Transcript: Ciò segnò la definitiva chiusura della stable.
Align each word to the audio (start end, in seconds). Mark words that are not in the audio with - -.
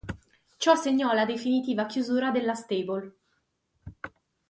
Ciò 0.57 0.73
segnò 0.73 1.13
la 1.13 1.25
definitiva 1.27 1.85
chiusura 1.85 2.31
della 2.31 2.55
stable. 2.55 3.15